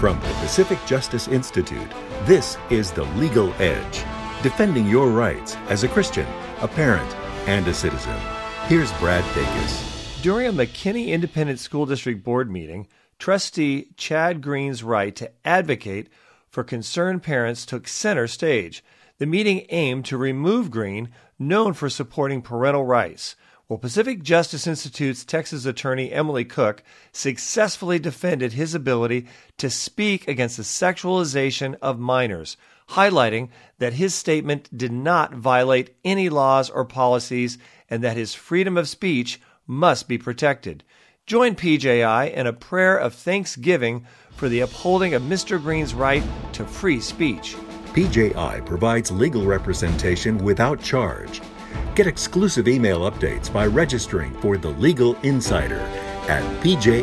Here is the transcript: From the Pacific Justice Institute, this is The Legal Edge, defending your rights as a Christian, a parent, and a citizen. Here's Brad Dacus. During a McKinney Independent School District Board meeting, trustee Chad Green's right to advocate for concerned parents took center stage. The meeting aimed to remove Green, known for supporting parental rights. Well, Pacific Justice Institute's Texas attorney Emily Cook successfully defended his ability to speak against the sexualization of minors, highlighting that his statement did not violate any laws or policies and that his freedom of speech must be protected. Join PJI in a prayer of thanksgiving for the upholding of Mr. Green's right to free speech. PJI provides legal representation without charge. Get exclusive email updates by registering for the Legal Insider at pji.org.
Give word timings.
From 0.00 0.20
the 0.20 0.34
Pacific 0.40 0.78
Justice 0.84 1.26
Institute, 1.26 1.90
this 2.24 2.58
is 2.68 2.92
The 2.92 3.04
Legal 3.14 3.50
Edge, 3.54 4.04
defending 4.42 4.86
your 4.86 5.08
rights 5.08 5.56
as 5.70 5.84
a 5.84 5.88
Christian, 5.88 6.26
a 6.60 6.68
parent, 6.68 7.10
and 7.48 7.66
a 7.66 7.72
citizen. 7.72 8.14
Here's 8.66 8.92
Brad 8.98 9.24
Dacus. 9.32 10.20
During 10.20 10.48
a 10.48 10.52
McKinney 10.52 11.08
Independent 11.08 11.60
School 11.60 11.86
District 11.86 12.22
Board 12.22 12.50
meeting, 12.50 12.88
trustee 13.18 13.88
Chad 13.96 14.42
Green's 14.42 14.82
right 14.82 15.16
to 15.16 15.30
advocate 15.46 16.10
for 16.50 16.62
concerned 16.62 17.22
parents 17.22 17.64
took 17.64 17.88
center 17.88 18.26
stage. 18.26 18.84
The 19.16 19.24
meeting 19.24 19.64
aimed 19.70 20.04
to 20.06 20.18
remove 20.18 20.70
Green, 20.70 21.08
known 21.38 21.72
for 21.72 21.88
supporting 21.88 22.42
parental 22.42 22.84
rights. 22.84 23.34
Well, 23.68 23.80
Pacific 23.80 24.22
Justice 24.22 24.68
Institute's 24.68 25.24
Texas 25.24 25.66
attorney 25.66 26.12
Emily 26.12 26.44
Cook 26.44 26.84
successfully 27.10 27.98
defended 27.98 28.52
his 28.52 28.76
ability 28.76 29.26
to 29.58 29.70
speak 29.70 30.28
against 30.28 30.56
the 30.56 30.62
sexualization 30.62 31.74
of 31.82 31.98
minors, 31.98 32.56
highlighting 32.90 33.48
that 33.80 33.94
his 33.94 34.14
statement 34.14 34.68
did 34.76 34.92
not 34.92 35.34
violate 35.34 35.96
any 36.04 36.28
laws 36.28 36.70
or 36.70 36.84
policies 36.84 37.58
and 37.90 38.04
that 38.04 38.16
his 38.16 38.34
freedom 38.34 38.76
of 38.76 38.88
speech 38.88 39.40
must 39.66 40.06
be 40.06 40.16
protected. 40.16 40.84
Join 41.26 41.56
PJI 41.56 42.32
in 42.32 42.46
a 42.46 42.52
prayer 42.52 42.96
of 42.96 43.14
thanksgiving 43.14 44.06
for 44.30 44.48
the 44.48 44.60
upholding 44.60 45.12
of 45.12 45.22
Mr. 45.22 45.60
Green's 45.60 45.92
right 45.92 46.22
to 46.52 46.64
free 46.64 47.00
speech. 47.00 47.56
PJI 47.94 48.64
provides 48.64 49.10
legal 49.10 49.44
representation 49.44 50.38
without 50.38 50.80
charge. 50.80 51.40
Get 51.96 52.06
exclusive 52.06 52.68
email 52.68 53.10
updates 53.10 53.50
by 53.50 53.64
registering 53.64 54.34
for 54.42 54.58
the 54.58 54.68
Legal 54.68 55.14
Insider 55.22 55.80
at 56.28 56.42
pji.org. 56.62 56.96